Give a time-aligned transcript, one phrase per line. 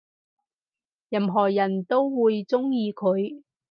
[1.09, 3.43] 任何人都會鍾意佢